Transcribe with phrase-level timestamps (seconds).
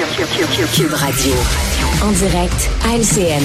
[0.00, 1.34] Cube Radio.
[2.02, 3.44] En direct à LCN.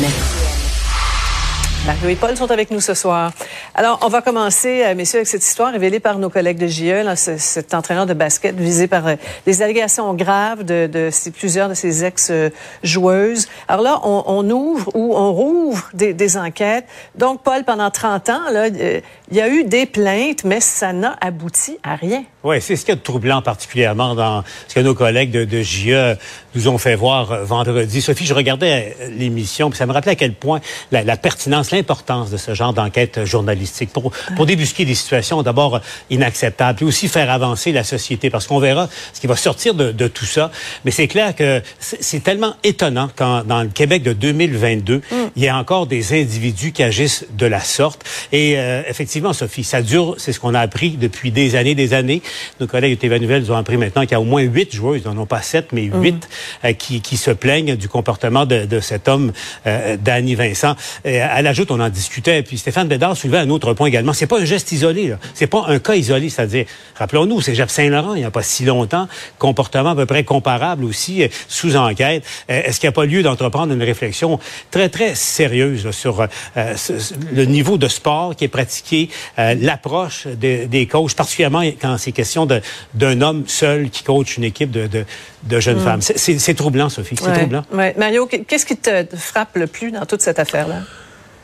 [1.85, 3.31] Mario et Paul sont avec nous ce soir.
[3.75, 7.03] Alors, on va commencer, euh, messieurs, avec cette histoire révélée par nos collègues de JE,
[7.03, 9.15] là, cet entraîneur de basket visé par euh,
[9.45, 13.47] des allégations graves de, de, plusieurs de ses ex-joueuses.
[13.67, 16.85] Alors là, on, on, ouvre ou on rouvre des, des, enquêtes.
[17.15, 20.91] Donc, Paul, pendant 30 ans, là, euh, il y a eu des plaintes, mais ça
[20.91, 22.23] n'a abouti à rien.
[22.43, 26.15] Oui, c'est ce qui est troublant particulièrement dans ce que nos collègues de, de JE
[26.55, 28.01] nous ont fait voir euh, vendredi.
[28.01, 31.71] Sophie, je regardais euh, l'émission, puis ça me rappelait à quel point la, la pertinence,
[31.71, 37.07] l'importance de ce genre d'enquête journalistique pour, pour débusquer des situations d'abord inacceptables, puis aussi
[37.07, 40.51] faire avancer la société, parce qu'on verra ce qui va sortir de, de tout ça.
[40.83, 45.01] Mais c'est clair que c'est tellement étonnant quand dans le Québec de 2022, mm.
[45.35, 48.03] il y a encore des individus qui agissent de la sorte.
[48.31, 51.93] Et euh, effectivement, Sophie, ça dure, c'est ce qu'on a appris depuis des années, des
[51.93, 52.21] années.
[52.59, 55.01] Nos collègues de TV Nouvelles ont appris maintenant qu'il y a au moins huit joueuses,
[55.05, 56.01] ils n'en ont pas sept, mais mm.
[56.01, 56.44] huit, euh,
[56.77, 59.31] qui, qui, se plaignent du comportement de, de cet homme,
[59.67, 60.75] euh, Danny Vincent.
[61.03, 64.13] Et à l'ajoute, on en discutait, puis Stéphane Bédard soulevait un autre point également.
[64.13, 65.17] C'est pas un geste isolé, là.
[65.33, 68.65] c'est pas un cas isolé, c'est-à-dire, rappelons-nous, c'est Jeff Saint-Laurent, il n'y a pas si
[68.65, 72.23] longtemps, comportement à peu près comparable aussi, euh, sous enquête.
[72.47, 74.39] Est-ce qu'il n'y a pas lieu d'entreprendre une réflexion
[74.71, 81.61] très, très sérieuse sur le niveau de sport qui est pratiqué, l'approche des coachs, particulièrement
[81.81, 82.47] quand c'est question
[82.93, 85.05] d'un homme seul qui coach une équipe de, de,
[85.43, 85.83] de jeunes mm.
[85.83, 86.01] femmes?
[86.01, 87.15] C'est troublant, Sophie.
[87.17, 87.63] C'est troublant.
[87.71, 90.81] Mario, qu'est-ce qui te frappe le plus dans toute cette affaire-là?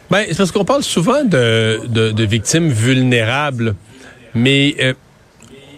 [0.10, 3.76] Ben, c'est parce qu'on parle souvent de, de, de, victimes vulnérables,
[4.36, 4.94] mais euh,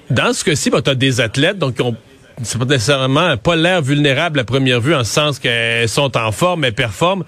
[0.10, 1.96] dans ce cas-ci, ben, tu as des athlètes donc ont
[2.42, 6.32] c'est pas nécessairement pas l'air vulnérable à première vue en ce sens qu'elles sont en
[6.32, 7.24] forme, elles performent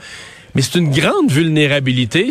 [0.55, 2.29] mais c'est une grande vulnérabilité.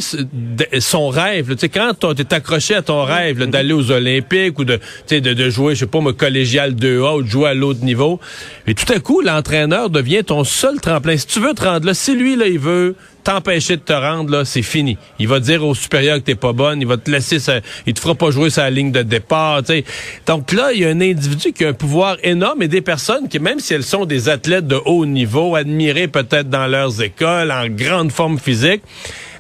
[0.81, 4.65] Son rêve, tu sais, quand tu es accroché à ton rêve d'aller aux Olympiques ou
[4.65, 4.81] de,
[5.11, 8.21] de, de jouer, je sais pas, collégial 2A ou de jouer à l'autre niveau,
[8.67, 11.17] et tout à coup, l'entraîneur devient ton seul tremplin.
[11.17, 14.31] Si tu veux te rendre là, si lui, là, il veut t'empêcher de te rendre,
[14.31, 14.97] là, c'est fini.
[15.19, 17.95] Il va dire au supérieur que t'es pas bonne, il va te laisser, sa, il
[17.95, 19.85] te fera pas jouer sa ligne de départ, sais.
[20.27, 23.29] Donc là, il y a un individu qui a un pouvoir énorme et des personnes
[23.29, 27.51] qui, même si elles sont des athlètes de haut niveau, admirées peut-être dans leurs écoles,
[27.51, 28.83] en grande forme physique,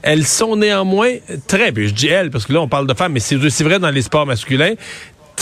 [0.02, 1.14] elles sont néanmoins
[1.46, 3.78] très, je dis elles, parce que là, on parle de femmes, mais c'est aussi vrai
[3.78, 4.74] dans les sports masculins,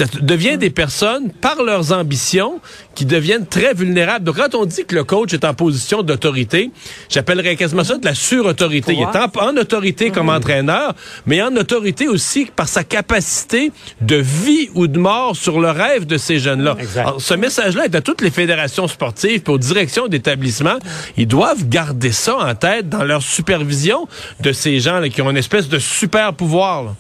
[0.07, 2.61] ça devient des personnes, par leurs ambitions,
[2.95, 4.25] qui deviennent très vulnérables.
[4.25, 6.71] Donc, quand on dit que le coach est en position d'autorité,
[7.09, 8.95] j'appellerais quasiment ça de la surautorité.
[8.95, 10.37] Il est en, autorité comme mm-hmm.
[10.37, 10.95] entraîneur,
[11.27, 16.07] mais en autorité aussi par sa capacité de vie ou de mort sur le rêve
[16.07, 16.77] de ces jeunes-là.
[17.19, 20.79] Ce message-là est à toutes les fédérations sportives, pour direction d'établissement.
[21.17, 24.09] Ils doivent garder ça en tête dans leur supervision
[24.41, 26.95] de ces gens là, qui ont une espèce de super pouvoir.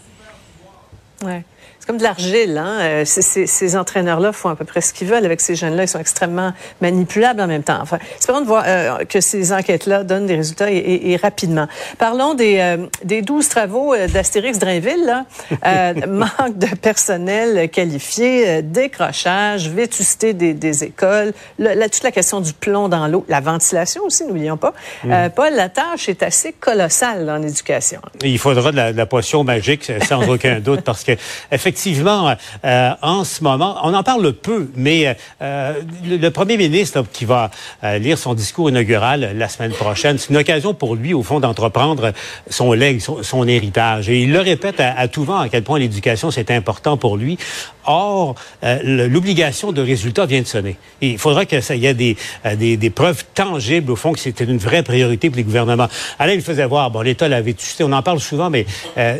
[1.22, 1.44] Ouais.
[1.92, 2.56] Comme de l'argile.
[2.56, 2.78] Hein?
[2.80, 5.82] Euh, ces entraîneurs-là font à peu près ce qu'ils veulent avec ces jeunes-là.
[5.82, 7.80] Ils sont extrêmement manipulables en même temps.
[7.82, 11.66] Enfin, espérons de voir euh, que ces enquêtes-là donnent des résultats et, rapidement.
[11.98, 15.04] Parlons des, euh, des 12 travaux d'Astérix Drainville.
[15.04, 15.26] Là.
[16.06, 22.88] manque de personnel qualifié, décrochage, vétusté des, des écoles, la, toute la question du plomb
[22.88, 24.72] dans l'eau, la ventilation aussi, n'oublions pas.
[25.04, 25.28] Mm.
[25.36, 28.00] Paul, la tâche est assez colossale en éducation.
[28.22, 31.12] Il faudra de la, de la potion magique, sans aucun doute, parce que
[31.50, 32.32] effectivement, effectivement,
[32.64, 37.50] euh, en ce moment, on en parle peu, mais euh, le, premier ministre qui va
[37.82, 41.40] euh, lire son discours inaugural la semaine prochaine, c'est une occasion pour lui, au fond,
[41.40, 42.12] d'entreprendre
[42.48, 44.08] son legs, son, héritage.
[44.08, 47.36] Et il le répète à, tout vent à quel point l'éducation, c'est important pour lui.
[47.84, 50.76] Or, l'obligation de résultat vient de sonner.
[51.00, 52.16] il faudra qu'il y ait des,
[52.56, 55.88] des, des, preuves tangibles, au fond, que c'était une vraie priorité pour les gouvernements.
[56.20, 58.66] Alain, il faisait voir, bon, l'État l'avait tué, on en parle souvent, mais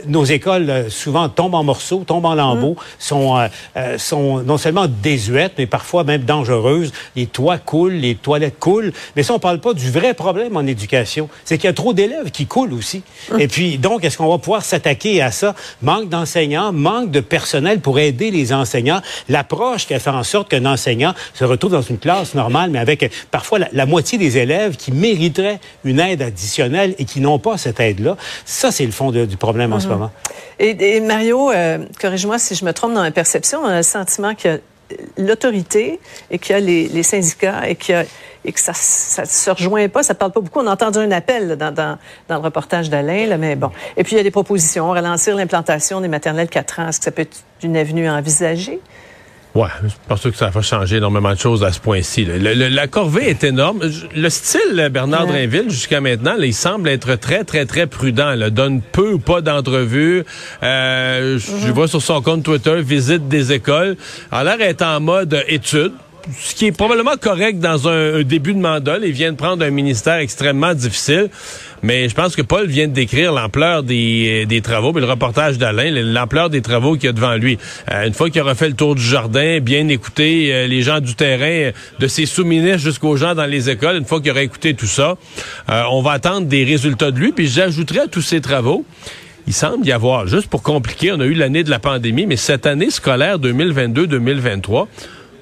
[0.07, 4.87] nos écoles, souvent, tombent en morceaux, tombent en lambeaux sont, euh, euh, sont non seulement
[4.87, 6.93] désuètes, mais parfois même dangereuses.
[7.17, 8.93] Les toits coulent, les toilettes coulent.
[9.17, 11.29] Mais ça, on parle pas du vrai problème en éducation.
[11.45, 13.03] C'est qu'il y a trop d'élèves qui coulent aussi.
[13.39, 15.55] Et puis, donc, est-ce qu'on va pouvoir s'attaquer à ça?
[15.81, 19.01] Manque d'enseignants, manque de personnel pour aider les enseignants.
[19.29, 22.79] L'approche qui a fait en sorte qu'un enseignant se retrouve dans une classe normale, mais
[22.79, 27.59] avec parfois la, moitié des élèves qui mériteraient une aide additionnelle et qui n'ont pas
[27.59, 28.17] cette aide-là.
[28.45, 29.93] Ça, c'est le fond du problème en ce mhm.
[29.93, 30.11] moment.
[30.59, 34.33] Et, Mario, euh, corrige-moi si je me trompe dans ma perception, on a le sentiment
[34.45, 34.59] y a
[35.17, 36.01] l'autorité
[36.31, 37.79] et qu'il y a les, syndicats et,
[38.45, 38.73] et que ça
[39.23, 40.61] ne se rejoint pas, ça parle pas beaucoup.
[40.61, 41.99] On a entendu un appel dans,
[42.29, 43.71] le reportage d'Alain, mais bon.
[43.97, 46.89] Et puis, il y a des propositions, ralentir l'implantation des maternelles 4 ans.
[46.89, 48.81] Est-ce que ça peut être une avenue envisagée?
[49.55, 52.25] Ouais, je pense que ça va changer énormément de choses à ce point-ci.
[52.25, 53.83] La corvée est énorme.
[54.17, 58.33] Le style Bernard Drinville, jusqu'à maintenant, il semble être très, très, très prudent.
[58.33, 60.25] Il donne peu ou pas d'entrevues.
[60.63, 61.73] Euh, Je mhm.
[61.73, 63.97] vois sur son compte Twitter, visite des écoles.
[64.31, 65.93] Alors, l'air est en mode étude
[66.39, 68.99] ce qui est probablement correct dans un, début de mandat.
[69.03, 71.29] il vient de prendre un ministère extrêmement difficile.
[71.83, 75.59] Mais je pense que Paul vient de décrire l'ampleur des, des travaux, mais le reportage
[75.59, 77.59] d'Alain, l'ampleur des travaux qu'il y a devant lui.
[77.91, 81.01] Euh, une fois qu'il aura fait le tour du jardin, bien écouté euh, les gens
[81.01, 84.75] du terrain, de ses sous-ministres jusqu'aux gens dans les écoles, une fois qu'il aura écouté
[84.75, 85.17] tout ça,
[85.71, 87.33] euh, on va attendre des résultats de lui.
[87.33, 88.85] Puis j'ajouterai à tous ces travaux,
[89.49, 92.37] il semble y avoir, juste pour compliquer, on a eu l'année de la pandémie, mais
[92.37, 94.87] cette année scolaire 2022-2023,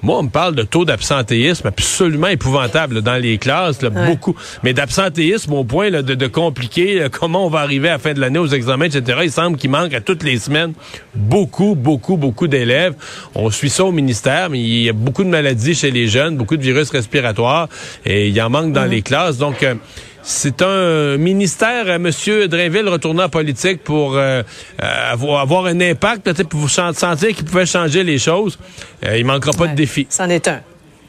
[0.03, 4.35] moi, on me parle de taux d'absentéisme absolument épouvantable dans les classes, beaucoup.
[4.63, 8.19] Mais d'absentéisme au point de, de, compliquer comment on va arriver à la fin de
[8.19, 9.19] l'année aux examens, etc.
[9.23, 10.73] Il semble qu'il manque à toutes les semaines
[11.13, 12.95] beaucoup, beaucoup, beaucoup d'élèves.
[13.35, 16.37] On suit ça au ministère, mais il y a beaucoup de maladies chez les jeunes,
[16.37, 17.67] beaucoup de virus respiratoires,
[18.05, 18.91] et il y en manque dans mhm.
[18.91, 19.37] les classes.
[19.37, 19.75] Donc, euh,
[20.23, 22.47] c'est un ministère, euh, M.
[22.47, 24.43] Drainville, retournant en politique pour euh,
[24.81, 28.57] euh, avoir, un impact, peut-être pour vous sentir qu'il pouvait changer les choses.
[29.03, 30.07] il manquera pas de défis.
[30.09, 30.61] C'en est un.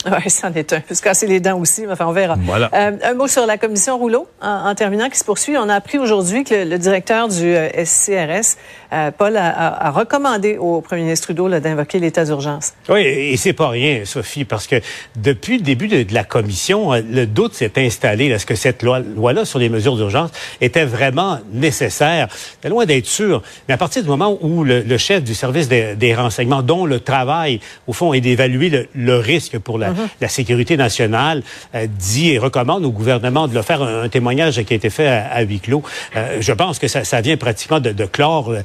[0.06, 0.82] Oui, c'en est un.
[0.90, 2.36] Il se casser les dents aussi, mais enfin, on verra.
[2.38, 2.70] Voilà.
[2.74, 5.56] Euh, un mot sur la commission Rouleau, en, terminant, qui se poursuit.
[5.56, 8.56] On a appris aujourd'hui que le, directeur du euh, SCRS,
[8.92, 12.72] euh, Paul, a, a, recommandé au premier ministre Trudeau d'invoquer l'état d'urgence.
[12.88, 14.76] Oui, et c'est pas rien, Sophie, parce que
[15.16, 18.26] depuis le début de, la commission, euh, le doute s'est installé.
[18.26, 22.28] Est-ce que cette loi-là sur les mesures d'urgence était vraiment nécessaire?
[22.62, 23.42] C'est loin d'être sûr.
[23.68, 27.60] Mais à partir du moment où le, chef du service des, renseignements, dont le travail,
[27.86, 31.42] au fond, est d'évaluer le, le risque pour la La, sécurité nationale
[31.74, 35.08] euh, dit et recommande au gouvernement de le faire un, témoignage qui a été fait
[35.08, 35.82] à, huis clos.
[36.16, 38.62] Euh, je pense que ça, vient pratiquement de, clore euh,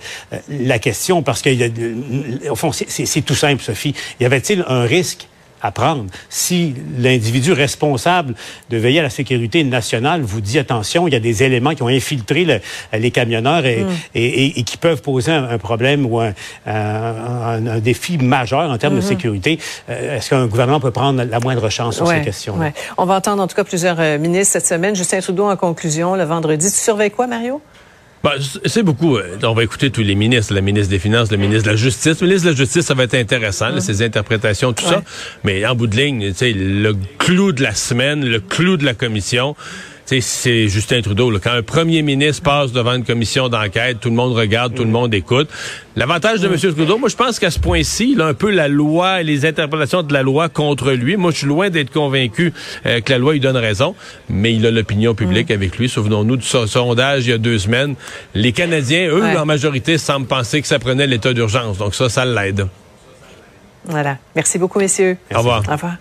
[0.49, 1.49] la question parce que,
[2.55, 3.93] fond, c'est tout simple, Sophie.
[4.19, 5.27] Y avait-il un risque
[5.67, 6.05] à prendre.
[6.29, 8.33] Si l'individu responsable
[8.69, 11.83] de veiller à la sécurité nationale vous dit attention, il y a des éléments qui
[11.83, 12.61] ont infiltré
[12.93, 14.63] les camionneurs et, mm.
[14.63, 19.07] qui peuvent poser un, problème ou un, défi majeur en termes de mm-hmm.
[19.07, 19.59] sécurité,
[19.89, 22.71] euh, est-ce qu'un gouvernement peut prendre la moindre chance sur ces questions -là?
[22.97, 24.95] On va entendre en tout cas plusieurs euh, ministres cette semaine.
[24.95, 26.71] Justin Trudeau en conclusion le vendredi.
[26.71, 27.61] Tu surveilles quoi, Mario?
[28.23, 28.31] Ben,
[28.65, 29.17] c'est beaucoup.
[29.43, 32.19] On va écouter tous les ministres, la ministre des Finances, le ministre de la Justice.
[32.21, 35.03] Le ministre de la Justice, ça va être intéressant, là, ses interprétations, tout ça.
[35.43, 39.55] Mais en bout de ligne, le clou de la semaine, le clou de la commission,
[40.07, 41.29] c'est Justin Trudeau.
[41.29, 41.39] Là.
[41.43, 44.89] Quand un premier ministre passe devant une commission d'enquête, tout le monde regarde, tout le
[44.89, 45.49] monde écoute.
[45.95, 46.57] L'avantage de M.
[46.57, 49.45] Trudeau, moi, je pense qu'à ce point-ci, il a un peu la loi et les
[49.45, 51.17] interprétations de la loi contre lui.
[51.17, 52.53] Moi, je suis loin d'être convaincu
[52.85, 53.95] euh, que la loi lui donne raison,
[54.29, 55.89] mais il a l'opinion publique avec lui.
[55.89, 57.95] Souvenons-nous du sondage il y a deux semaines.
[58.33, 61.77] Les Canadiens, eux, en majorité, semblent penser que ça prenait l'état d'urgence.
[61.77, 62.67] Donc ça, ça l'aide.
[63.85, 64.17] Voilà.
[64.35, 65.17] Merci beaucoup, messieurs.
[65.33, 65.63] Au revoir.
[65.67, 65.95] Au revoir.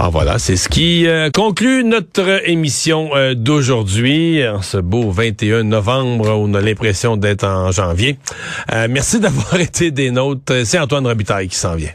[0.00, 5.64] Ah voilà, c'est ce qui euh, conclut notre émission euh, d'aujourd'hui, en ce beau 21
[5.64, 8.16] novembre on a l'impression d'être en janvier.
[8.72, 10.64] Euh, merci d'avoir été des nôtres.
[10.64, 11.90] C'est Antoine Robitaille qui s'en vient.